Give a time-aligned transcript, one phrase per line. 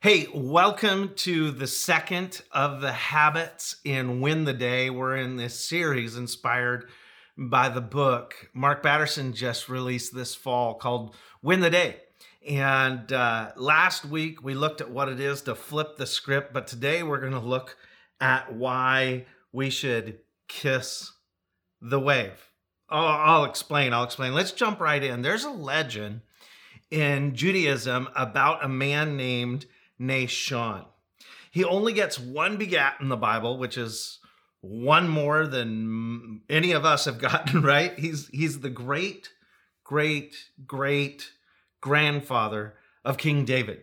[0.00, 4.90] Hey, welcome to the second of the habits in Win the Day.
[4.90, 6.88] We're in this series inspired
[7.36, 11.96] by the book Mark Batterson just released this fall called Win the Day.
[12.48, 16.68] And uh, last week we looked at what it is to flip the script, but
[16.68, 17.76] today we're going to look
[18.20, 21.10] at why we should kiss
[21.80, 22.52] the wave.
[22.88, 23.04] I'll,
[23.40, 23.92] I'll explain.
[23.92, 24.32] I'll explain.
[24.32, 25.22] Let's jump right in.
[25.22, 26.20] There's a legend
[26.88, 29.66] in Judaism about a man named
[30.00, 30.86] Nahshon.
[31.50, 34.18] He only gets one begat in the Bible, which is
[34.60, 37.98] one more than any of us have gotten, right?
[37.98, 39.32] He's he's the great,
[39.84, 40.36] great,
[40.66, 41.32] great
[41.80, 42.74] grandfather
[43.04, 43.82] of King David.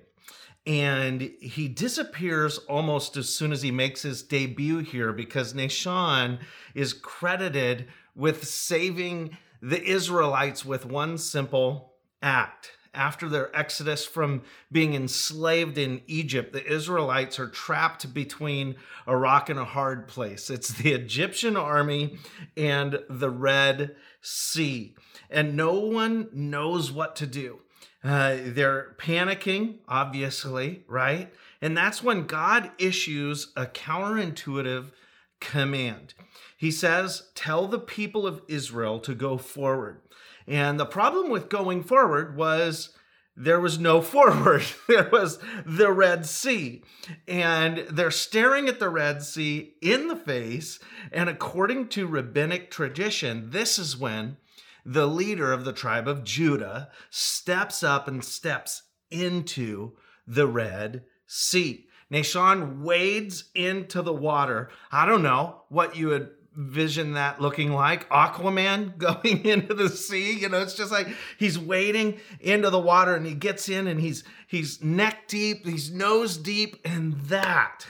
[0.68, 6.40] And he disappears almost as soon as he makes his debut here because Nahshon
[6.74, 14.42] is credited with saving the Israelites with one simple act after their exodus from
[14.72, 18.76] being enslaved in Egypt, the Israelites are trapped between
[19.06, 20.50] a rock and a hard place.
[20.50, 22.18] It's the Egyptian army
[22.56, 24.96] and the Red Sea.
[25.30, 27.60] And no one knows what to do.
[28.04, 31.34] Uh, they're panicking, obviously, right?
[31.62, 34.92] And that's when God issues a counterintuitive
[35.40, 36.14] command.
[36.56, 40.02] He says, Tell the people of Israel to go forward.
[40.48, 42.95] And the problem with going forward was
[43.36, 44.64] there was no forward.
[44.88, 46.84] There was the Red Sea.
[47.28, 50.80] And they're staring at the Red Sea in the face.
[51.12, 54.38] And according to rabbinic tradition, this is when
[54.86, 59.94] the leader of the tribe of Judah steps up and steps into
[60.28, 61.88] the Red Sea.
[62.12, 64.70] Nahshon wades into the water.
[64.92, 68.10] I don't know what you would vision that looking like?
[68.10, 70.34] Aquaman going into the sea?
[70.34, 74.00] You know it's just like he's wading into the water and he gets in and
[74.00, 77.88] he's he's neck deep he's nose deep and that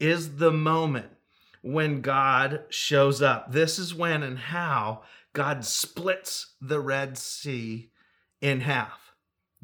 [0.00, 1.06] is the moment
[1.62, 3.52] when god shows up.
[3.52, 7.90] This is when and how god splits the red sea
[8.40, 9.14] in half.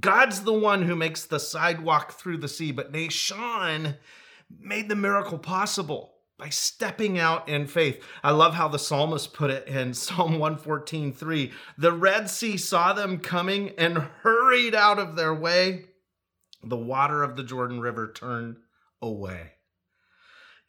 [0.01, 3.97] God's the one who makes the sidewalk through the sea but nahshon
[4.61, 8.03] made the miracle possible by stepping out in faith.
[8.23, 11.53] I love how the psalmist put it in Psalm 114 3.
[11.77, 15.87] The Red Sea saw them coming and hurried out of their way.
[16.63, 18.57] The water of the Jordan River turned
[19.03, 19.53] away.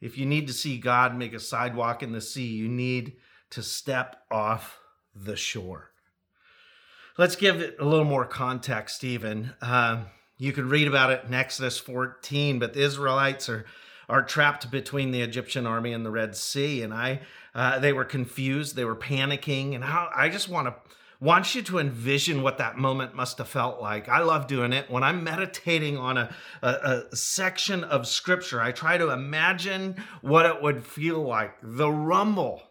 [0.02, 3.18] If you need to see God make a sidewalk in the sea, you need
[3.51, 4.80] to step off
[5.13, 5.91] the shore.
[7.18, 9.53] Let's give it a little more context, even.
[9.62, 10.03] Uh,
[10.38, 13.66] you can read about it in Exodus 14, but the Israelites are
[14.09, 16.81] are trapped between the Egyptian army and the Red Sea.
[16.81, 17.22] And I,
[17.53, 20.75] uh, they were confused, they were panicking, and how I just want to
[21.22, 24.08] want you to envision what that moment must have felt like.
[24.08, 28.62] I love doing it when I'm meditating on a, a, a, section of scripture.
[28.62, 32.64] I try to imagine what it would feel like the rumble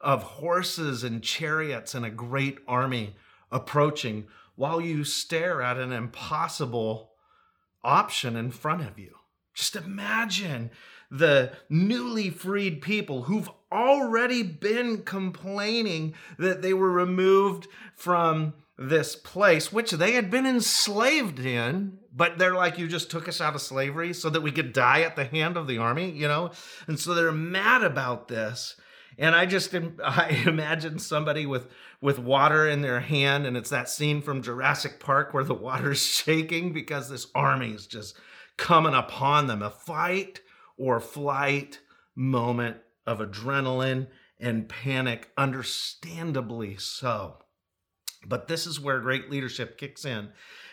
[0.00, 3.14] of horses and chariots and a great army
[3.52, 7.12] approaching while you stare at an impossible
[7.84, 9.14] option in front of you.
[9.54, 10.70] Just imagine
[11.10, 19.72] the newly freed people who've already been complaining that they were removed from this place,
[19.72, 23.60] which they had been enslaved in, but they're like, you just took us out of
[23.60, 26.50] slavery so that we could die at the hand of the army, you know?
[26.88, 28.74] And so they're mad about this.
[29.16, 31.68] And I just I imagine somebody with
[32.00, 36.04] with water in their hand, and it's that scene from Jurassic Park where the water's
[36.06, 38.16] shaking because this army is just
[38.56, 40.40] coming upon them a fight
[40.76, 41.80] or flight
[42.14, 42.76] moment
[43.06, 44.06] of adrenaline
[44.38, 47.38] and panic, understandably so.
[48.26, 50.30] But this is where great leadership kicks in,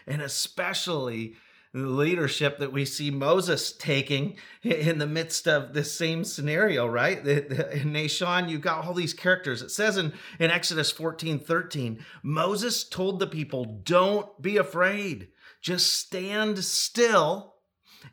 [0.07, 1.35] and especially
[1.73, 7.25] the leadership that we see Moses taking in the midst of this same scenario, right?
[7.25, 9.61] In Nahshon, you've got all these characters.
[9.61, 15.29] It says in, in Exodus 14 13, Moses told the people, Don't be afraid,
[15.61, 17.50] just stand still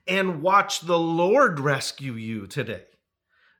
[0.07, 2.85] and watch the Lord rescue you today.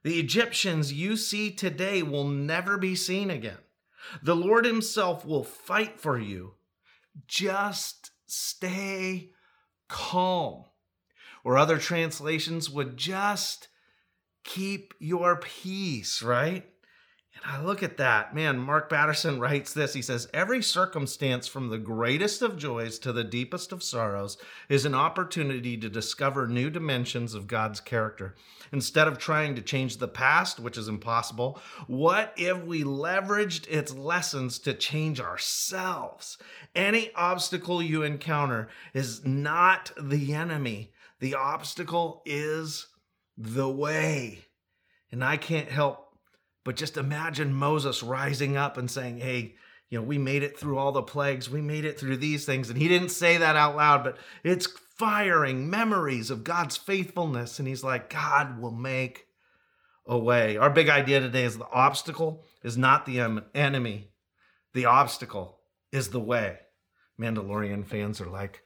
[0.03, 3.57] The Egyptians you see today will never be seen again.
[4.23, 6.53] The Lord Himself will fight for you.
[7.27, 9.31] Just stay
[9.87, 10.65] calm.
[11.43, 13.67] Or other translations would just
[14.43, 16.65] keep your peace, right?
[17.43, 18.57] And I look at that, man.
[18.57, 19.93] Mark Batterson writes this.
[19.93, 24.37] He says, Every circumstance from the greatest of joys to the deepest of sorrows
[24.67, 28.35] is an opportunity to discover new dimensions of God's character.
[28.71, 33.93] Instead of trying to change the past, which is impossible, what if we leveraged its
[33.93, 36.37] lessons to change ourselves?
[36.75, 42.87] Any obstacle you encounter is not the enemy, the obstacle is
[43.37, 44.45] the way.
[45.11, 46.08] And I can't help
[46.69, 49.55] but just imagine Moses rising up and saying, Hey,
[49.89, 51.49] you know, we made it through all the plagues.
[51.49, 52.69] We made it through these things.
[52.69, 57.57] And he didn't say that out loud, but it's firing memories of God's faithfulness.
[57.57, 59.25] And he's like, God will make
[60.05, 60.57] a way.
[60.57, 64.11] Our big idea today is the obstacle is not the enemy,
[64.75, 65.57] the obstacle
[65.91, 66.59] is the way.
[67.19, 68.61] Mandalorian fans are like,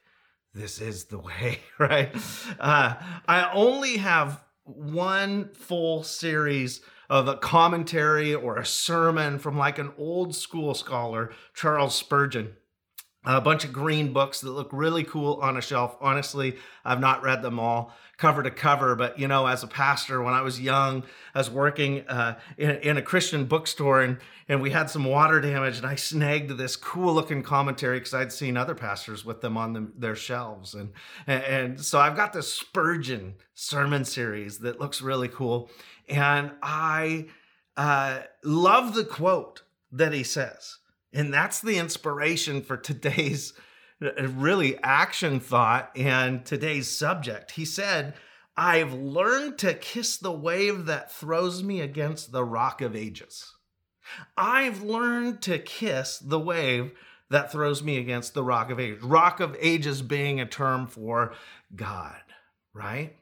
[0.52, 2.14] this is the way, right?
[2.60, 2.96] Uh,
[3.26, 9.92] I only have one full series of a commentary or a sermon from like an
[9.98, 12.56] old school scholar, Charles Spurgeon.
[13.24, 15.96] A bunch of green books that look really cool on a shelf.
[16.00, 20.22] Honestly, I've not read them all cover to cover, but you know, as a pastor,
[20.22, 21.02] when I was young,
[21.34, 24.18] I was working uh, in, in, a Christian bookstore and,
[24.48, 28.32] and we had some water damage, and I snagged this cool looking commentary because I'd
[28.32, 30.74] seen other pastors with them on the, their shelves.
[30.74, 30.92] And,
[31.26, 35.70] and so I've got this Spurgeon sermon series that looks really cool.
[36.08, 37.26] And I
[37.76, 40.78] uh, love the quote that he says.
[41.14, 43.54] And that's the inspiration for today's
[44.02, 47.52] uh, really action thought and today's subject.
[47.52, 48.14] He said,
[48.56, 53.54] I've learned to kiss the wave that throws me against the rock of ages.
[54.36, 56.92] I've learned to kiss the wave
[57.30, 59.02] that throws me against the rock of ages.
[59.02, 61.32] Rock of ages being a term for
[61.74, 62.20] God,
[62.74, 63.16] right?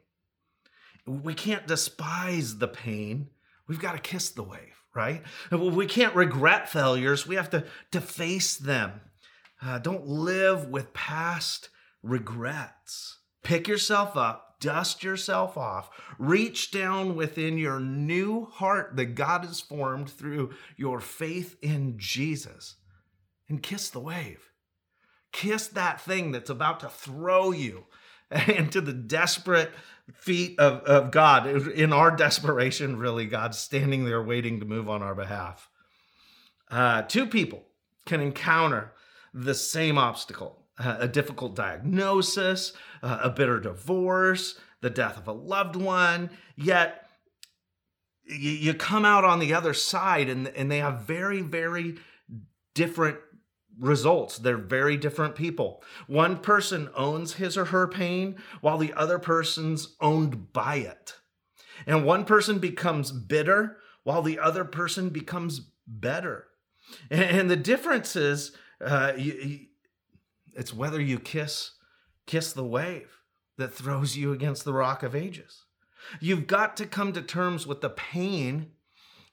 [1.05, 3.29] we can't despise the pain.
[3.67, 5.23] We've got to kiss the wave, right?
[5.51, 7.27] We can't regret failures.
[7.27, 9.01] We have to, to face them.
[9.61, 11.69] Uh, don't live with past
[12.01, 13.19] regrets.
[13.43, 19.59] Pick yourself up, dust yourself off, reach down within your new heart that God has
[19.59, 22.75] formed through your faith in Jesus,
[23.49, 24.49] and kiss the wave.
[25.31, 27.85] Kiss that thing that's about to throw you
[28.47, 29.71] into the desperate
[30.11, 31.47] feet of, of God.
[31.47, 35.69] In our desperation, really, God's standing there waiting to move on our behalf.
[36.69, 37.63] Uh, two people
[38.05, 38.93] can encounter
[39.33, 45.31] the same obstacle uh, a difficult diagnosis, uh, a bitter divorce, the death of a
[45.31, 47.07] loved one, yet
[48.25, 51.95] you, you come out on the other side and, and they have very, very
[52.73, 53.17] different
[53.79, 54.37] results.
[54.37, 55.83] They're very different people.
[56.07, 61.15] One person owns his or her pain while the other person's owned by it.
[61.85, 66.47] And one person becomes bitter while the other person becomes better.
[67.09, 71.71] And, the difference is uh, it's whether you kiss
[72.25, 73.19] kiss the wave
[73.57, 75.65] that throws you against the rock of ages.
[76.19, 78.71] You've got to come to terms with the pain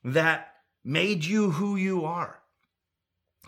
[0.04, 0.54] that
[0.84, 2.39] made you who you are.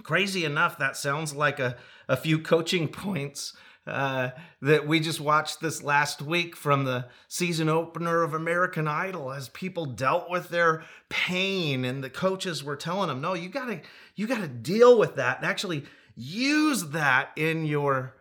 [0.03, 1.77] Crazy enough, that sounds like a,
[2.09, 3.55] a few coaching points
[3.87, 9.33] uh, that we just watched this last week from the season opener of American Idol
[9.33, 13.81] as people dealt with their pain and the coaches were telling them, no, you gotta,
[14.15, 15.85] you gotta deal with that and actually
[16.15, 18.15] use that in your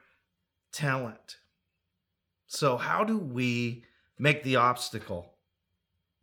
[0.73, 1.37] talent.
[2.47, 3.83] So how do we
[4.17, 5.33] make the obstacle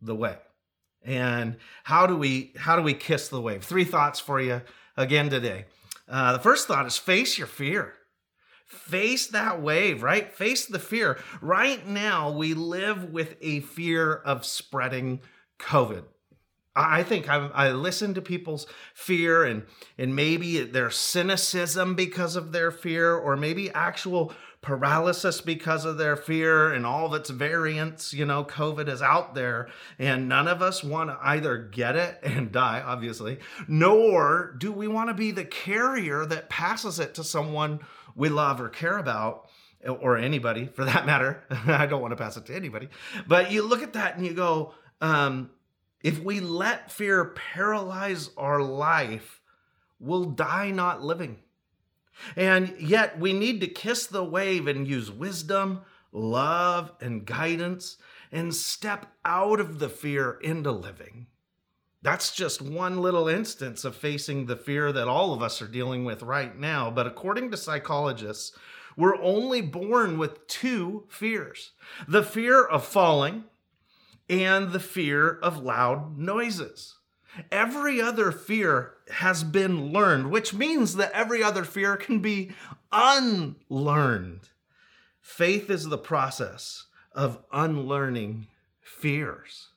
[0.01, 0.37] the way?
[1.03, 3.63] And how do we how do we kiss the wave?
[3.63, 4.61] Three thoughts for you
[4.99, 5.65] again today.
[6.07, 7.93] Uh, the first thought is face your fear.
[8.67, 10.31] Face that wave, right?
[10.31, 11.17] Face the fear.
[11.41, 15.21] Right now, we live with a fear of spreading
[15.57, 16.03] COVID.
[16.75, 19.65] I think I, I listen to people's fear and
[19.97, 26.15] and maybe their cynicism because of their fear, or maybe actual paralysis because of their
[26.15, 28.13] fear and all of its variants.
[28.13, 32.19] You know, COVID is out there, and none of us want to either get it
[32.23, 37.23] and die, obviously, nor do we want to be the carrier that passes it to
[37.23, 37.79] someone
[38.15, 39.47] we love or care about.
[39.87, 41.41] Or anybody for that matter.
[41.49, 42.89] I don't want to pass it to anybody.
[43.25, 45.51] But you look at that and you go, um,
[46.03, 49.41] if we let fear paralyze our life,
[49.99, 51.37] we'll die not living.
[52.35, 57.97] And yet we need to kiss the wave and use wisdom, love, and guidance
[58.31, 61.27] and step out of the fear into living.
[62.01, 66.05] That's just one little instance of facing the fear that all of us are dealing
[66.05, 66.89] with right now.
[66.89, 68.57] But according to psychologists,
[68.95, 71.71] we're only born with two fears
[72.07, 73.45] the fear of falling
[74.29, 76.98] and the fear of loud noises.
[77.51, 82.51] Every other fear has been learned, which means that every other fear can be
[82.91, 84.49] unlearned.
[85.21, 88.47] Faith is the process of unlearning
[88.81, 89.69] fears.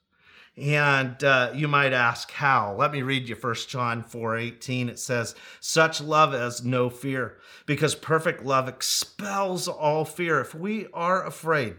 [0.57, 2.75] And uh, you might ask how.
[2.75, 4.91] Let me read you 1 John 4 18.
[4.91, 10.41] It says, Such love as no fear, because perfect love expels all fear.
[10.41, 11.77] If we are afraid,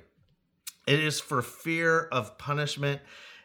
[0.87, 3.01] it is for fear of punishment.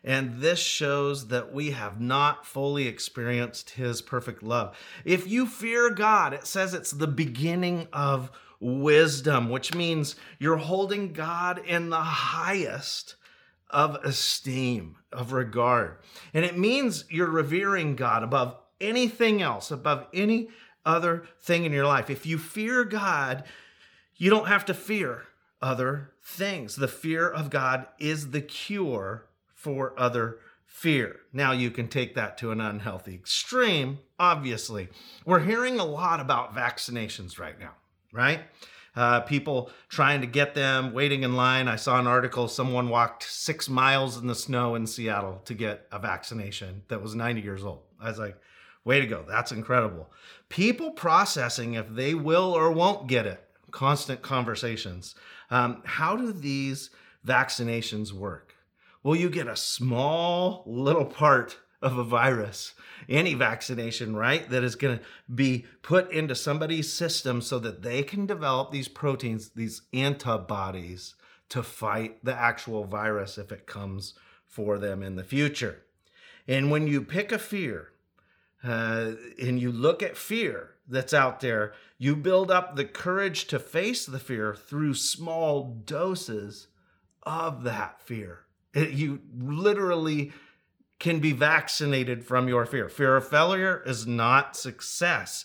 [0.09, 4.75] And this shows that we have not fully experienced his perfect love.
[5.05, 11.13] If you fear God, it says it's the beginning of wisdom, which means you're holding
[11.13, 13.17] God in the highest
[13.69, 15.99] of esteem, of regard.
[16.33, 20.49] And it means you're revering God above anything else, above any
[20.87, 22.09] other thing in your life.
[22.09, 23.45] If you fear God,
[24.17, 25.25] you don't have to fear
[25.61, 26.77] other things.
[26.77, 29.28] The fear of God is the cure
[29.77, 31.17] for other fear.
[31.33, 34.89] Now, you can take that to an unhealthy extreme, obviously.
[35.27, 37.75] We're hearing a lot about vaccinations right now,
[38.13, 38.41] right?
[38.99, 41.69] uh, people trying to get them, waiting in line.
[41.69, 45.87] I saw an article someone walked six miles in the snow in Seattle to get
[45.93, 47.83] a vaccination that was 90 years old.
[48.01, 48.37] I was like,
[48.85, 49.25] way to go.
[49.29, 50.11] That's incredible.
[50.49, 55.15] People processing if they will or won't get it, constant conversations.
[55.49, 56.91] Um, how do these
[57.25, 58.48] vaccinations work?
[59.09, 62.75] Well, you get a small little part of a virus,
[63.09, 64.47] any vaccination, right?
[64.51, 68.87] That is going to be put into somebody's system so that they can develop these
[68.87, 71.15] proteins, these antibodies
[71.49, 74.13] to fight the actual virus if it comes
[74.47, 75.85] for them in the future.
[76.47, 77.93] And when you pick a fear
[78.63, 83.59] uh, and you look at fear that's out there, you build up the courage to
[83.59, 86.67] face the fear through small doses
[87.23, 88.41] of that fear.
[88.79, 90.33] You literally
[90.99, 92.89] can be vaccinated from your fear.
[92.89, 95.45] Fear of failure is not success,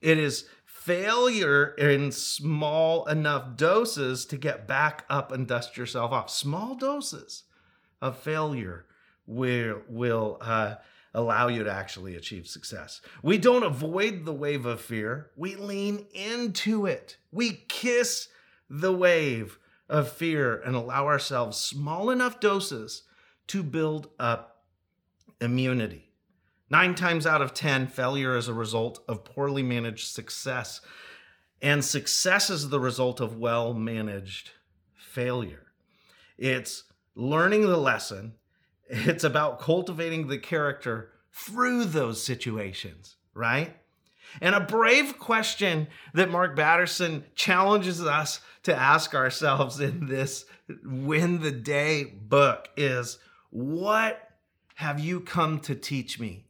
[0.00, 6.28] it is failure in small enough doses to get back up and dust yourself off.
[6.28, 7.44] Small doses
[8.02, 8.84] of failure
[9.26, 10.74] will, will uh,
[11.14, 13.00] allow you to actually achieve success.
[13.22, 17.16] We don't avoid the wave of fear, we lean into it.
[17.32, 18.28] We kiss
[18.68, 23.02] the wave of fear and allow ourselves small enough doses
[23.48, 24.64] to build up
[25.40, 26.10] immunity.
[26.70, 30.80] Nine times out of 10, failure is a result of poorly managed success,
[31.60, 34.50] and success is the result of well managed
[34.96, 35.66] failure.
[36.38, 38.34] It's learning the lesson,
[38.88, 43.76] it's about cultivating the character through those situations, right?
[44.40, 50.46] And a brave question that Mark Batterson challenges us to ask ourselves in this
[50.84, 53.18] Win the Day book is
[53.50, 54.30] what
[54.76, 56.44] have you come to teach me?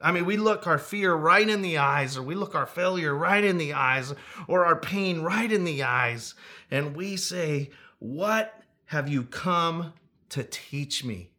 [0.00, 3.14] I mean, we look our fear right in the eyes, or we look our failure
[3.14, 4.14] right in the eyes,
[4.48, 6.34] or our pain right in the eyes,
[6.70, 9.92] and we say, What have you come
[10.30, 11.32] to teach me?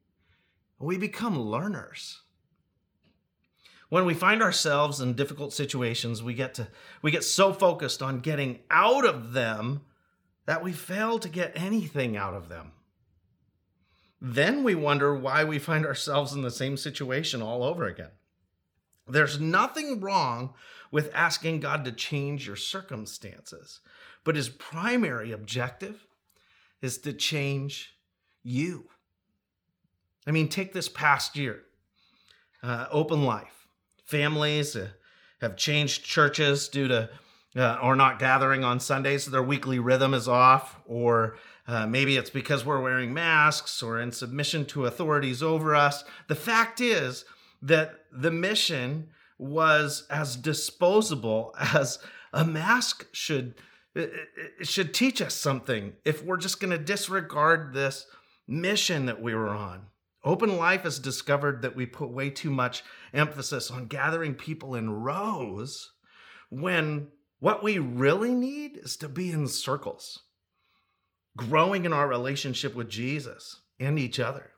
[0.80, 2.22] We become learners.
[3.92, 6.68] When we find ourselves in difficult situations, we get to
[7.04, 9.82] we get so focused on getting out of them
[10.48, 12.72] that we fail to get anything out of them
[14.22, 18.12] then we wonder why we find ourselves in the same situation all over again.
[19.08, 20.54] There's nothing wrong
[20.92, 23.80] with asking God to change your circumstances,
[24.24, 26.06] but his primary objective
[26.82, 27.96] is to change
[28.44, 28.90] you.
[30.28, 31.64] I mean, take this past year
[32.62, 33.61] uh, open life.
[34.12, 34.90] Families uh,
[35.40, 37.10] have changed churches due to
[37.56, 41.38] uh, or not gathering on Sundays, their weekly rhythm is off, or
[41.68, 46.04] uh, maybe it's because we're wearing masks or in submission to authorities over us.
[46.28, 47.26] The fact is
[47.62, 52.00] that the mission was as disposable as
[52.34, 53.56] a mask should
[53.94, 58.08] it should teach us something if we're just going to disregard this
[58.48, 59.88] mission that we were on.
[60.24, 64.90] Open Life has discovered that we put way too much emphasis on gathering people in
[64.90, 65.92] rows
[66.50, 67.08] when
[67.40, 70.20] what we really need is to be in circles
[71.38, 74.52] growing in our relationship with Jesus and each other.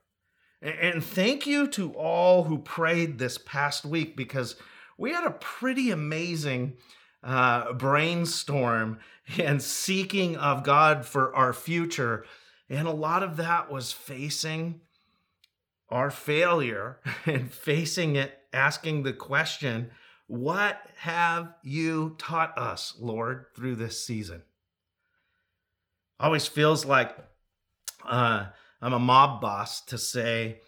[0.62, 4.56] And thank you to all who prayed this past week because
[4.98, 6.78] we had a pretty amazing
[7.22, 9.00] uh, brainstorm
[9.38, 12.26] and seeking of God for our future.
[12.70, 14.82] And a lot of that was facing
[15.94, 19.92] our failure and facing it, asking the question,
[20.28, 24.44] What have you taught us, Lord, through this season?
[26.20, 27.16] always feels like
[28.06, 28.46] uh,
[28.82, 30.62] I'm a mob boss to say,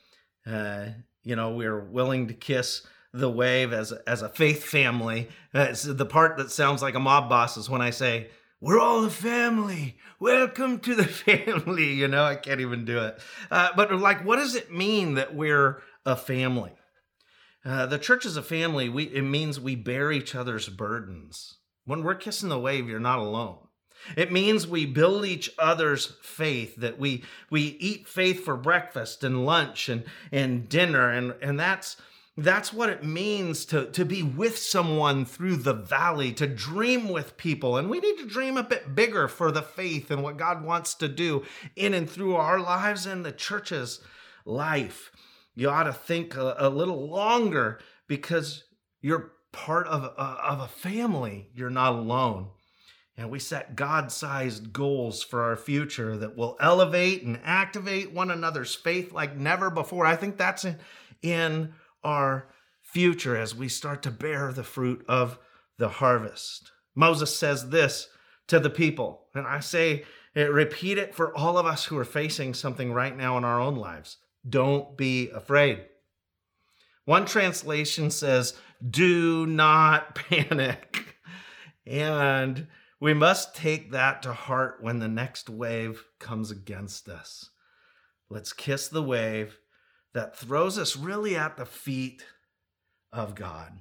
[0.45, 0.87] uh,
[1.23, 5.29] you know, we're willing to kiss the wave as as a faith family.
[5.53, 8.27] It's the part that sounds like a mob boss is when I say,
[8.61, 9.97] we're all a family.
[10.19, 11.93] Welcome to the family.
[11.93, 13.19] You know, I can't even do it.
[13.51, 16.73] Uh, but like, what does it mean that we're a family?
[17.65, 18.89] Uh, the church is a family.
[18.89, 21.57] We it means we bear each other's burdens.
[21.85, 23.57] When we're kissing the wave, you're not alone.
[24.15, 29.45] It means we build each other's faith, that we we eat faith for breakfast and
[29.45, 31.97] lunch and, and dinner, and, and that's
[32.37, 37.37] that's what it means to, to be with someone through the valley, to dream with
[37.37, 37.77] people.
[37.77, 40.95] And we need to dream a bit bigger for the faith and what God wants
[40.95, 41.45] to do
[41.77, 44.01] in and through our lives and the church's
[44.43, 45.11] life.
[45.55, 48.65] You ought to think a, a little longer because
[49.01, 51.47] you're part of, uh, of a family.
[51.55, 52.49] You're not alone.
[53.17, 58.29] And we set God sized goals for our future that will elevate and activate one
[58.29, 60.05] another's faith like never before.
[60.05, 60.77] I think that's in,
[61.21, 61.73] in
[62.05, 62.47] our
[62.81, 65.37] future as we start to bear the fruit of
[65.77, 66.71] the harvest.
[66.95, 68.07] Moses says this
[68.47, 72.53] to the people, and I say, repeat it for all of us who are facing
[72.53, 74.17] something right now in our own lives.
[74.47, 75.83] Don't be afraid.
[77.05, 78.53] One translation says,
[78.87, 81.17] do not panic.
[81.85, 82.67] And
[82.99, 87.49] we must take that to heart when the next wave comes against us.
[88.29, 89.59] Let's kiss the wave
[90.15, 92.23] that throws us really at the feet
[93.11, 93.73] of God.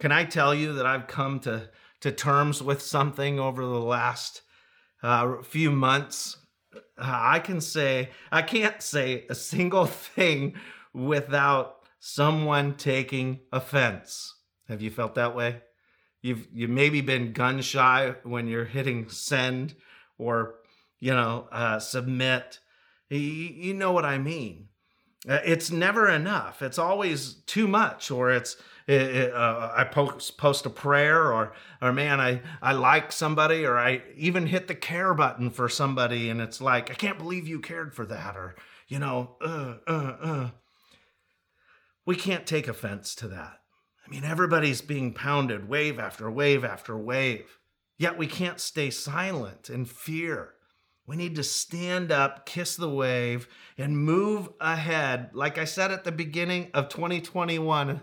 [0.00, 1.70] Can I tell you that I've come to,
[2.00, 4.42] to terms with something over the last
[5.04, 6.36] uh, few months?
[6.74, 9.86] Uh, I can say, I can't say a single
[10.16, 10.56] thing
[10.92, 14.34] without someone taking offense.
[14.68, 15.62] Have you felt that way?
[16.20, 19.76] You've you maybe been gun shy when you're hitting send
[20.18, 20.56] or
[20.98, 22.58] you know uh, submit.
[23.08, 24.70] You, you know what I mean.
[25.28, 26.62] Uh, it's never enough.
[26.62, 28.56] It's always too much, or it's
[28.86, 31.52] it, it, uh, I post post a prayer, or
[31.82, 36.30] or man, I I like somebody, or I even hit the care button for somebody,
[36.30, 38.54] and it's like I can't believe you cared for that, or
[38.86, 40.50] you know, uh, uh, uh.
[42.04, 43.58] We can't take offense to that.
[44.06, 47.58] I mean, everybody's being pounded wave after wave after wave.
[47.98, 50.54] Yet we can't stay silent in fear.
[51.06, 53.46] We need to stand up, kiss the wave,
[53.78, 55.30] and move ahead.
[55.32, 58.00] Like I said at the beginning of 2021,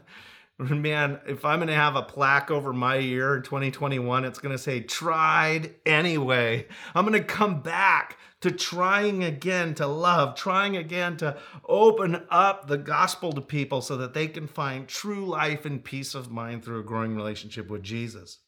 [0.59, 4.55] man, if I'm going to have a plaque over my year in 2021, it's going
[4.55, 6.67] to say, tried anyway.
[6.95, 11.37] I'm going to come back to trying again to love, trying again to
[11.67, 16.13] open up the gospel to people so that they can find true life and peace
[16.13, 18.39] of mind through a growing relationship with Jesus.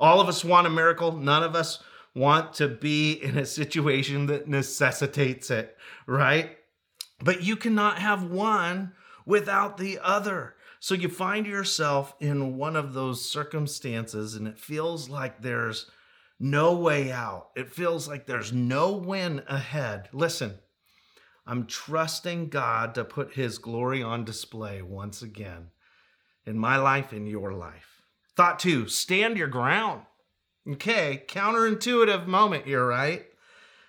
[0.00, 1.12] All of us want a miracle.
[1.12, 1.82] None of us
[2.14, 6.56] want to be in a situation that necessitates it, right?
[7.20, 8.92] But you cannot have one
[9.26, 10.54] without the other.
[10.80, 15.90] So you find yourself in one of those circumstances and it feels like there's
[16.38, 17.48] no way out.
[17.56, 20.08] It feels like there's no win ahead.
[20.12, 20.58] Listen,
[21.46, 25.70] I'm trusting God to put his glory on display once again
[26.46, 28.02] in my life, in your life.
[28.36, 30.02] Thought two, stand your ground.
[30.66, 33.26] Okay, counterintuitive moment here, right?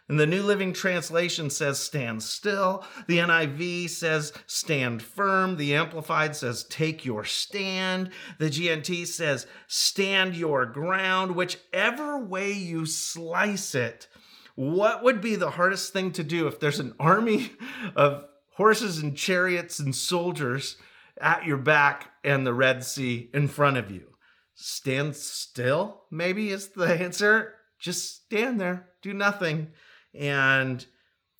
[0.07, 2.83] And the New Living Translation says stand still.
[3.07, 5.57] The NIV says stand firm.
[5.57, 8.11] The Amplified says take your stand.
[8.37, 11.35] The GNT says stand your ground.
[11.35, 14.07] Whichever way you slice it,
[14.55, 17.53] what would be the hardest thing to do if there's an army
[17.95, 20.77] of horses and chariots and soldiers
[21.19, 24.14] at your back and the Red Sea in front of you?
[24.55, 27.53] Stand still, maybe is the answer.
[27.77, 29.71] Just stand there, do nothing.
[30.13, 30.85] And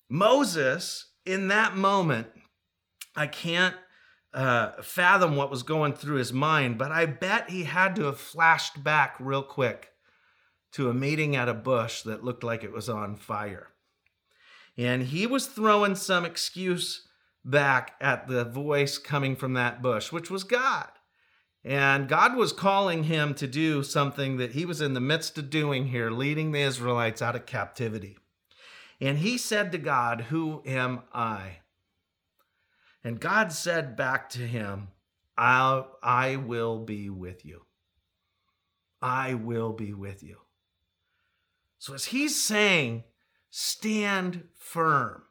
[0.08, 2.28] Moses, in that moment,
[3.16, 3.74] I can't
[4.34, 8.20] uh, fathom what was going through his mind, but I bet he had to have
[8.20, 9.92] flashed back real quick
[10.72, 13.68] to a meeting at a bush that looked like it was on fire.
[14.76, 17.08] And he was throwing some excuse
[17.42, 20.88] back at the voice coming from that bush, which was God.
[21.66, 25.50] And God was calling him to do something that he was in the midst of
[25.50, 28.16] doing here, leading the Israelites out of captivity.
[29.00, 31.58] And he said to God, Who am I?
[33.02, 34.88] And God said back to him,
[35.36, 37.62] I, I will be with you.
[39.02, 40.36] I will be with you.
[41.78, 43.02] So, as he's saying,
[43.50, 45.24] stand firm,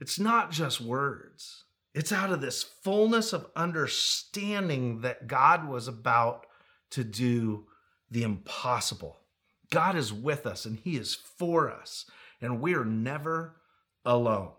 [0.00, 1.63] it's not just words,
[1.94, 6.46] it's out of this fullness of understanding that God was about
[6.90, 7.66] to do
[8.10, 9.20] the impossible.
[9.70, 12.06] God is with us and He is for us,
[12.40, 13.56] and we are never
[14.04, 14.50] alone.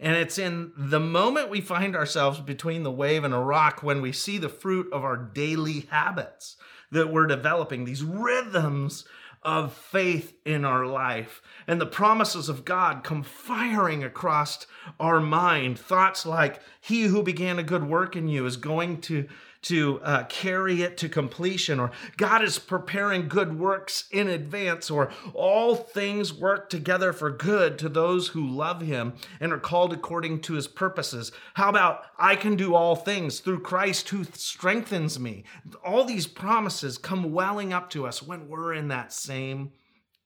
[0.00, 4.02] And it's in the moment we find ourselves between the wave and a rock when
[4.02, 6.56] we see the fruit of our daily habits
[6.90, 9.04] that we're developing, these rhythms
[9.42, 11.42] of faith in our life.
[11.66, 14.66] And the promises of God come firing across
[15.00, 15.78] our mind.
[15.78, 19.26] Thoughts like, He who began a good work in you is going to
[19.62, 25.10] to uh, carry it to completion, or God is preparing good works in advance, or
[25.34, 30.40] all things work together for good to those who love Him and are called according
[30.42, 31.32] to His purposes.
[31.54, 35.44] How about I can do all things through Christ who strengthens me?
[35.84, 39.72] All these promises come welling up to us when we're in that same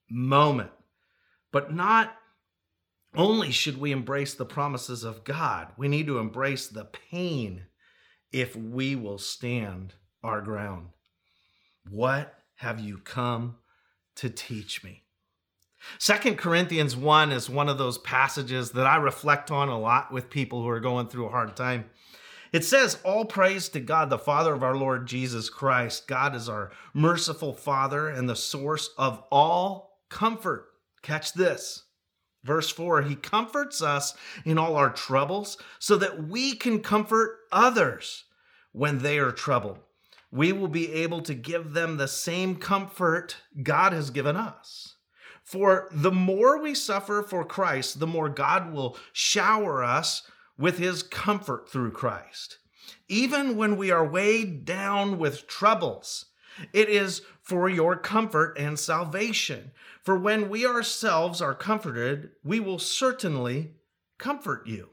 [0.09, 0.71] moment,
[1.53, 2.15] but not
[3.15, 7.67] only should we embrace the promises of God, we need to embrace the pain
[8.37, 10.89] if we will stand our ground.
[11.89, 13.57] What have you come
[14.17, 15.05] to teach me?
[15.99, 20.29] Second Corinthians 1 is one of those passages that I reflect on a lot with
[20.29, 21.87] people who are going through a hard time.
[22.53, 26.07] It says, All praise to God, the Father of our Lord Jesus Christ.
[26.07, 30.67] God is our merciful Father and the source of all comfort.
[31.01, 31.85] Catch this.
[32.45, 38.25] Verse 4 He comforts us in all our troubles so that we can comfort others
[38.77, 39.79] when they are troubled.
[40.31, 44.97] We will be able to give them the same comfort God has given us.
[45.43, 51.03] For the more we suffer for Christ, the more God will shower us with his
[51.03, 52.59] comfort through Christ.
[53.09, 56.27] Even when we are weighed down with troubles,
[56.75, 59.71] it is for your comfort and salvation.
[60.03, 63.73] For when we ourselves are comforted, we will certainly
[64.19, 64.91] comfort you.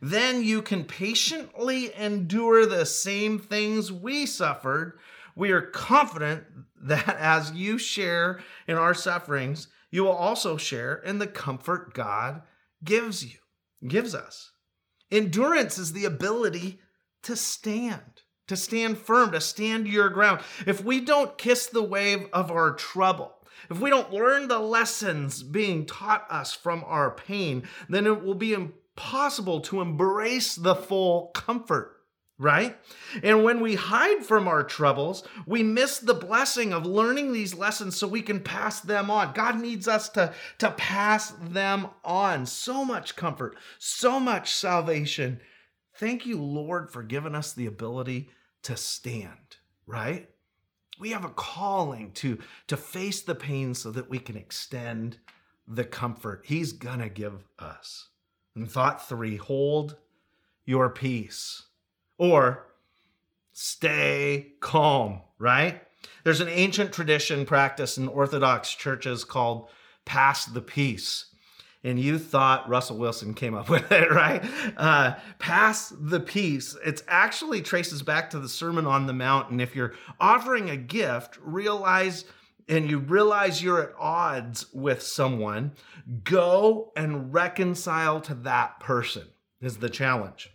[0.00, 4.98] Then you can patiently endure the same things we suffered.
[5.34, 6.44] We are confident
[6.82, 12.42] that as you share in our sufferings, you will also share in the comfort God
[12.84, 13.38] gives you,
[13.86, 14.52] gives us.
[15.10, 16.80] Endurance is the ability
[17.22, 20.40] to stand to stand firm, to stand your ground.
[20.66, 23.32] If we don't kiss the wave of our trouble,
[23.70, 28.34] if we don't learn the lessons being taught us from our pain, then it will
[28.34, 31.96] be impossible to embrace the full comfort
[32.38, 32.76] right?
[33.22, 37.96] And when we hide from our troubles, we miss the blessing of learning these lessons
[37.96, 39.32] so we can pass them on.
[39.32, 42.44] God needs us to, to pass them on.
[42.46, 45.40] So much comfort, so much salvation.
[45.94, 48.28] Thank you, Lord, for giving us the ability
[48.64, 49.56] to stand,
[49.86, 50.28] right?
[51.00, 55.18] We have a calling to, to face the pain so that we can extend
[55.66, 58.08] the comfort He's gonna give us.
[58.56, 59.96] And thought three, hold
[60.64, 61.62] your peace
[62.18, 62.66] or
[63.52, 65.82] stay calm, right?
[66.24, 69.68] There's an ancient tradition practiced in Orthodox churches called
[70.04, 71.26] pass the peace
[71.86, 74.44] and you thought Russell Wilson came up with it, right?
[74.76, 76.76] Uh, pass the peace.
[76.84, 79.50] It actually traces back to the Sermon on the Mount.
[79.50, 82.24] And if you're offering a gift, realize
[82.68, 85.72] and you realize you're at odds with someone,
[86.24, 89.28] go and reconcile to that person,
[89.60, 90.50] is the challenge.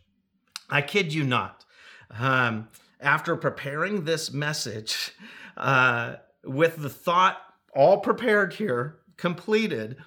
[0.70, 1.66] I kid you not.
[2.12, 2.68] Um,
[3.00, 5.14] after preparing this message
[5.58, 7.38] uh, with the thought
[7.74, 9.98] all prepared here, completed,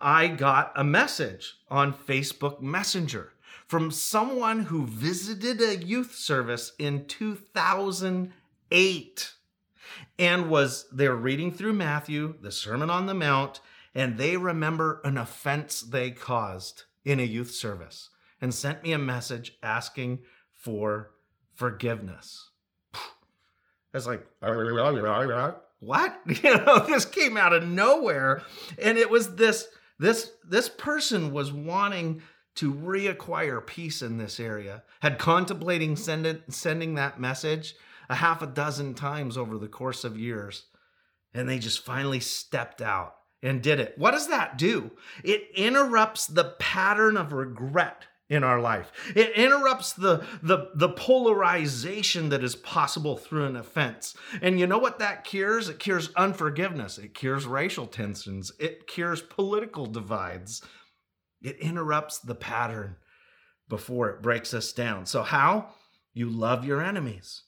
[0.00, 3.32] I got a message on Facebook Messenger
[3.66, 9.32] from someone who visited a youth service in 2008
[10.18, 13.60] and was they're reading through Matthew, the Sermon on the Mount,
[13.94, 18.98] and they remember an offense they caused in a youth service and sent me a
[18.98, 20.20] message asking
[20.52, 21.10] for
[21.54, 22.50] forgiveness.
[22.94, 22.98] I
[23.92, 24.26] was like,
[25.80, 26.20] what?
[26.42, 28.42] You know, this came out of nowhere.
[28.80, 32.20] And it was this this, this person was wanting
[32.56, 37.74] to reacquire peace in this area, had contemplating send it, sending that message
[38.08, 40.64] a half a dozen times over the course of years.
[41.34, 43.94] And they just finally stepped out and did it.
[43.98, 44.92] What does that do?
[45.22, 48.90] It interrupts the pattern of regret in our life.
[49.14, 54.16] It interrupts the, the, the polarization that is possible through an offense.
[54.42, 55.68] And you know what that cures?
[55.68, 60.62] It cures unforgiveness, it cures racial tensions, it cures political divides.
[61.42, 62.96] It interrupts the pattern
[63.68, 65.06] before it breaks us down.
[65.06, 65.68] So, how?
[66.14, 67.42] You love your enemies.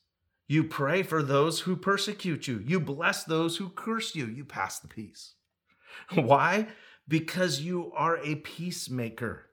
[0.48, 2.64] You pray for those who persecute you.
[2.66, 4.26] You bless those who curse you.
[4.26, 5.34] You pass the peace.
[6.14, 6.68] Why?
[7.06, 9.44] Because you are a peacemaker.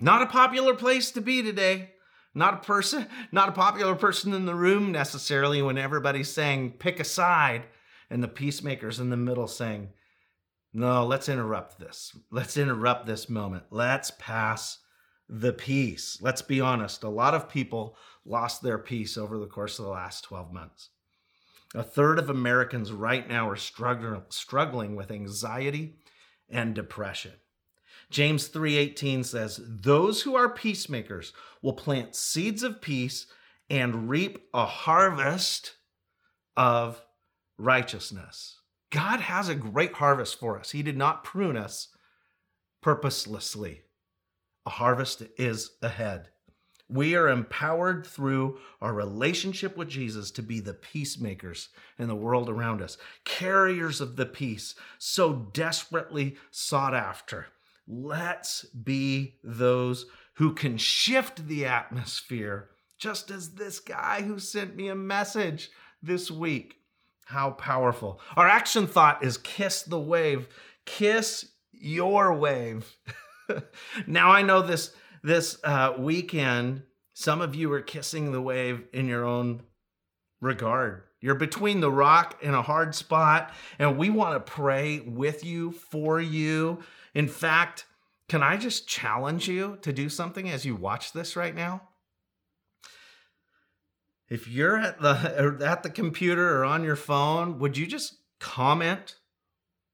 [0.00, 1.90] Not a popular place to be today.
[2.34, 6.98] Not a person, not a popular person in the room necessarily when everybody's saying pick
[6.98, 7.64] a side
[8.08, 9.90] and the peacemakers in the middle saying
[10.72, 12.16] No, let's interrupt this.
[12.30, 13.64] Let's interrupt this moment.
[13.70, 14.78] Let's pass
[15.28, 16.18] the peace.
[16.22, 17.04] Let's be honest.
[17.04, 20.90] A lot of people lost their peace over the course of the last 12 months.
[21.74, 25.98] A third of Americans right now are struggling, with anxiety
[26.48, 27.34] and depression.
[28.10, 33.26] James 3:18 says, "Those who are peacemakers will plant seeds of peace
[33.68, 35.76] and reap a harvest
[36.56, 37.00] of
[37.56, 40.72] righteousness." God has a great harvest for us.
[40.72, 41.94] He did not prune us
[42.80, 43.84] purposelessly.
[44.66, 46.32] A harvest is ahead.
[46.90, 52.48] We are empowered through our relationship with Jesus to be the peacemakers in the world
[52.48, 57.46] around us, carriers of the peace so desperately sought after.
[57.86, 64.88] Let's be those who can shift the atmosphere, just as this guy who sent me
[64.88, 65.70] a message
[66.02, 66.76] this week.
[67.26, 68.20] How powerful.
[68.34, 70.48] Our action thought is kiss the wave,
[70.86, 72.96] kiss your wave.
[74.08, 79.06] now I know this this uh, weekend, some of you are kissing the wave in
[79.06, 79.62] your own
[80.40, 81.02] regard.
[81.20, 85.72] You're between the rock and a hard spot, and we want to pray with you,
[85.72, 86.78] for you.
[87.14, 87.84] In fact,
[88.28, 91.82] can I just challenge you to do something as you watch this right now?
[94.28, 99.16] If you're at the at the computer or on your phone, would you just comment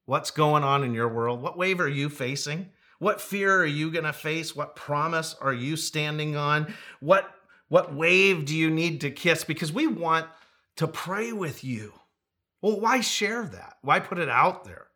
[0.05, 1.41] what's going on in your world?
[1.41, 2.69] What wave are you facing?
[2.99, 4.55] What fear are you going to face?
[4.55, 6.73] What promise are you standing on?
[6.99, 7.31] What
[7.69, 10.25] what wave do you need to kiss because we want
[10.77, 11.93] to pray with you.
[12.61, 13.77] Well, why share that?
[13.81, 14.87] Why put it out there?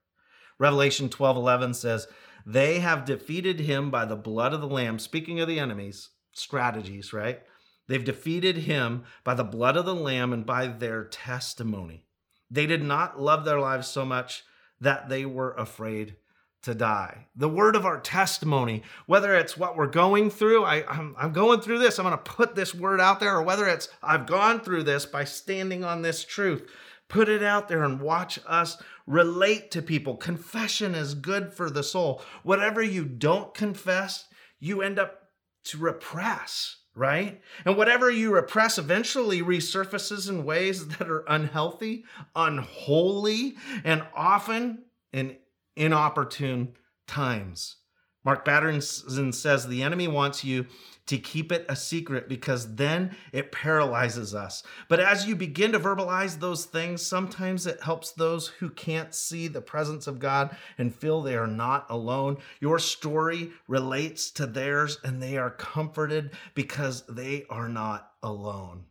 [0.58, 2.08] Revelation 12:11 says,
[2.46, 7.12] "They have defeated him by the blood of the lamb." Speaking of the enemies, strategies,
[7.12, 7.42] right?
[7.88, 12.06] They've defeated him by the blood of the lamb and by their testimony.
[12.50, 14.44] They did not love their lives so much
[14.80, 16.16] that they were afraid
[16.64, 17.28] to die.
[17.36, 21.62] The word of our testimony, whether it's what we're going through, I, I'm, I'm going
[21.62, 24.62] through this, I'm going to put this word out there, or whether it's I've gone
[24.62, 26.70] through this by standing on this truth,
[27.08, 30.16] put it out there and watch us relate to people.
[30.16, 32.22] Confession is good for the soul.
[32.44, 34.28] Whatever you don't confess,
[34.60, 35.30] you end up
[35.66, 37.42] to repress right?
[37.64, 42.04] And whatever you repress eventually resurfaces in ways that are unhealthy,
[42.36, 45.38] unholy, and often in
[45.76, 46.74] inopportune
[47.08, 47.78] times.
[48.24, 50.68] Mark Batterson says the enemy wants you
[51.08, 54.62] to keep it a secret because then it paralyzes us.
[54.88, 59.48] But as you begin to verbalize those things, sometimes it helps those who can't see
[59.48, 62.38] the presence of God and feel they are not alone.
[62.60, 68.86] Your story relates to theirs and they are comforted because they are not alone.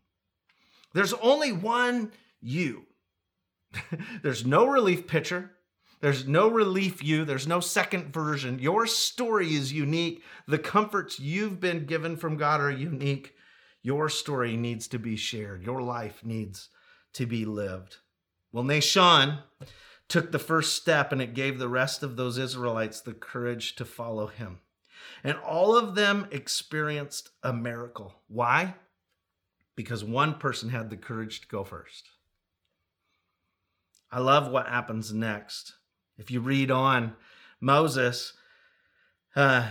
[0.92, 2.86] There's only one you.
[4.22, 5.52] There's no relief pitcher.
[6.00, 8.58] There's no relief you, there's no second version.
[8.58, 10.22] Your story is unique.
[10.46, 13.34] The comforts you've been given from God are unique.
[13.82, 15.62] Your story needs to be shared.
[15.62, 16.68] Your life needs
[17.14, 17.98] to be lived.
[18.52, 19.40] Well, Nahshon
[20.08, 23.84] took the first step and it gave the rest of those Israelites the courage to
[23.84, 24.60] follow him.
[25.22, 28.14] And all of them experienced a miracle.
[28.28, 28.74] Why?
[29.76, 32.08] Because one person had the courage to go first.
[34.10, 35.74] I love what happens next.
[36.20, 37.14] If you read on,
[37.62, 38.34] Moses
[39.34, 39.70] uh,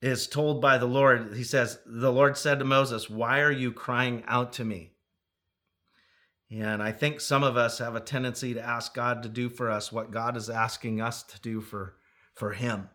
[0.00, 3.70] is told by the Lord, he says, The Lord said to Moses, Why are you
[3.70, 4.92] crying out to me?
[6.50, 9.70] And I think some of us have a tendency to ask God to do for
[9.70, 11.96] us what God is asking us to do for,
[12.32, 12.88] for Him.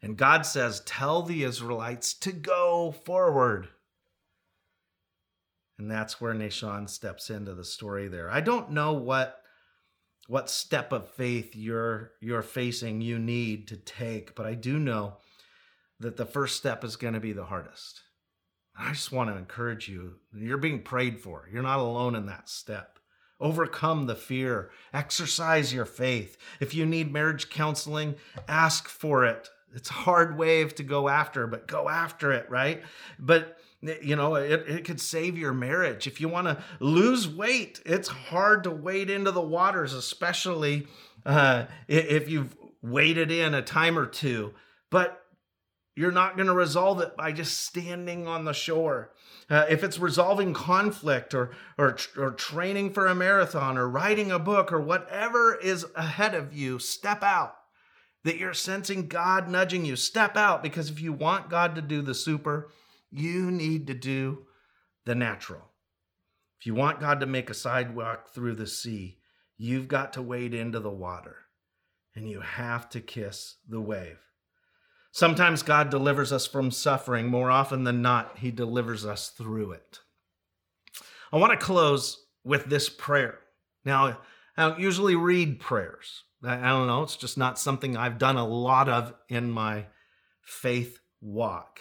[0.00, 3.66] And God says, Tell the Israelites to go forward.
[5.76, 8.30] And that's where Nahshon steps into the story there.
[8.30, 9.41] I don't know what
[10.28, 15.16] what step of faith you're you're facing you need to take but i do know
[16.02, 18.02] that the first step is going to be the hardest.
[18.78, 21.48] I just want to encourage you you're being prayed for.
[21.50, 22.98] You're not alone in that step.
[23.40, 24.70] Overcome the fear.
[24.92, 26.36] Exercise your faith.
[26.60, 28.16] If you need marriage counseling
[28.48, 29.48] ask for it.
[29.74, 32.82] It's a hard wave to go after but go after it right?
[33.18, 36.06] But you know it, it could save your marriage.
[36.06, 40.86] If you want to lose weight it's hard to wade into the waters especially
[41.24, 44.52] uh, if you've waded in a time or two.
[44.90, 45.22] But
[45.94, 49.12] you're not going to resolve it by just standing on the shore.
[49.50, 54.38] Uh, if it's resolving conflict or, or or training for a marathon or writing a
[54.38, 57.56] book or whatever is ahead of you step out.
[58.24, 62.02] That you're sensing god nudging you step out because if you want god to do
[62.02, 62.70] the super
[63.12, 64.46] you need to do
[65.04, 65.62] the natural.
[66.58, 69.18] If you want God to make a sidewalk through the sea,
[69.56, 71.36] you've got to wade into the water.
[72.14, 74.18] and you have to kiss the wave.
[75.12, 77.26] Sometimes God delivers us from suffering.
[77.26, 80.00] More often than not, He delivers us through it.
[81.32, 83.38] I want to close with this prayer.
[83.84, 84.18] Now,
[84.56, 86.24] I don't usually read prayers.
[86.44, 89.86] I don't know, it's just not something I've done a lot of in my
[90.42, 91.80] faith walk.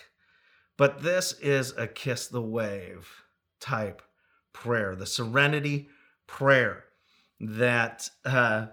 [0.81, 3.07] But this is a kiss the wave
[3.59, 4.01] type
[4.51, 5.89] prayer, the serenity
[6.25, 6.85] prayer
[7.39, 8.65] that uh,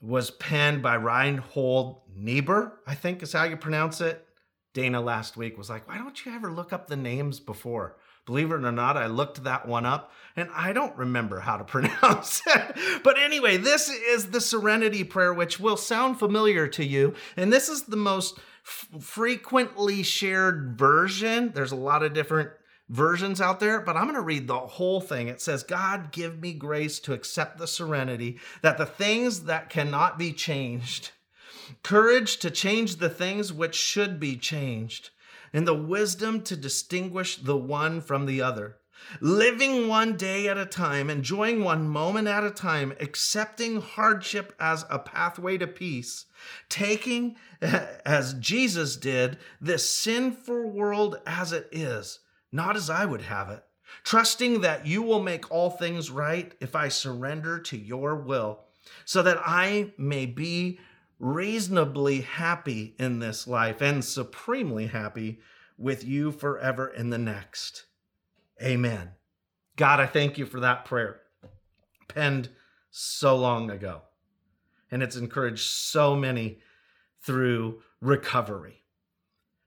[0.00, 4.24] was penned by Reinhold Niebuhr, I think is how you pronounce it.
[4.72, 7.96] Dana last week was like, why don't you ever look up the names before?
[8.26, 11.64] Believe it or not, I looked that one up and I don't remember how to
[11.64, 13.02] pronounce it.
[13.02, 17.14] But anyway, this is the Serenity Prayer, which will sound familiar to you.
[17.36, 21.52] And this is the most f- frequently shared version.
[21.54, 22.50] There's a lot of different
[22.88, 25.28] versions out there, but I'm going to read the whole thing.
[25.28, 30.18] It says, God, give me grace to accept the serenity that the things that cannot
[30.18, 31.12] be changed,
[31.82, 35.10] courage to change the things which should be changed,
[35.54, 38.76] and the wisdom to distinguish the one from the other.
[39.20, 44.84] Living one day at a time, enjoying one moment at a time, accepting hardship as
[44.90, 46.26] a pathway to peace,
[46.68, 52.20] taking, as Jesus did, this sinful world as it is
[52.54, 53.64] not as I would have it,
[54.04, 58.60] trusting that you will make all things right if I surrender to your will,
[59.04, 60.78] so that I may be
[61.18, 65.40] reasonably happy in this life and supremely happy
[65.76, 67.86] with you forever in the next.
[68.62, 69.10] Amen.
[69.76, 71.20] God, I thank you for that prayer,
[72.08, 72.48] penned
[72.90, 74.02] so long ago.
[74.90, 76.60] And it's encouraged so many
[77.20, 78.84] through recovery.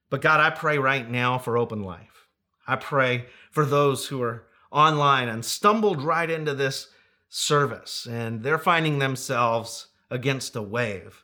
[0.10, 2.27] But God, I pray right now for open life.
[2.65, 6.89] I pray for those who are online and stumbled right into this
[7.29, 11.23] service and they're finding themselves against a wave.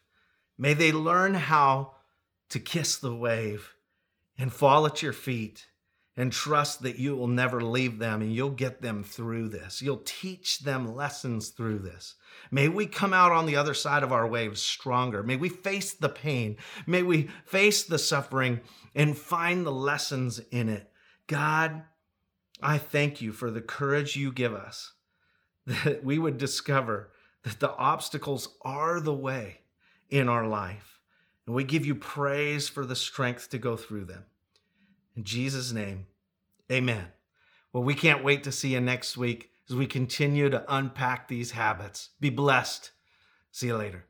[0.58, 1.94] May they learn how
[2.50, 3.74] to kiss the wave
[4.38, 5.68] and fall at your feet
[6.16, 9.82] and trust that you will never leave them and you'll get them through this.
[9.82, 12.16] You'll teach them lessons through this.
[12.52, 15.24] May we come out on the other side of our waves stronger.
[15.24, 16.58] May we face the pain.
[16.86, 18.62] May we face the suffering
[18.94, 20.90] and find the lessons in it
[21.28, 21.84] God,
[22.62, 24.94] I thank you for the courage you give us
[25.66, 27.12] that we would discover
[27.44, 29.60] that the obstacles are the way
[30.14, 31.00] in our life.
[31.48, 34.26] And we give you praise for the strength to go through them.
[35.16, 36.06] In Jesus' name,
[36.72, 37.08] amen.
[37.74, 41.52] Well, we can't wait to see you next week as we continue to unpack these
[41.52, 42.10] habits.
[42.20, 42.92] Be blessed.
[43.52, 44.06] See you later.